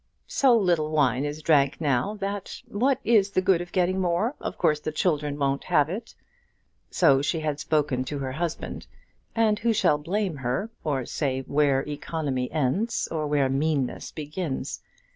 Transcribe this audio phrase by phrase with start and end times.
[0.25, 4.33] "So little wine is drank now, that, what is the good of getting more?
[4.41, 6.15] Of course the children won't have it."
[6.89, 8.87] So she had spoken to her husband.
[9.35, 14.81] And who shall blame her or say where economy ends, or where meanness begins?